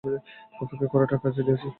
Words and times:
অপেক্ষা 0.61 0.87
করাটা 0.93 1.15
কাজে 1.23 1.41
দিয়েছে। 1.47 1.67